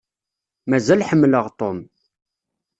[0.69, 1.79] Mazal ḥemmleɣ Tom.